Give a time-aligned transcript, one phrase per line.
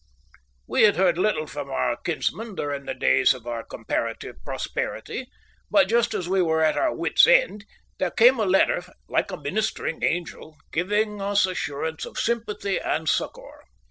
[0.65, 5.27] We had heard little from our kinsman during the days of our comparative prosperity,
[5.69, 7.65] but just as we were at our wit's end,
[7.99, 13.61] there came a letter like a ministering angel, giving us assurance of sympathy and succour.